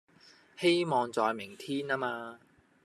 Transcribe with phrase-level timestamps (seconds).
[0.57, 2.39] 希望在明天啊嘛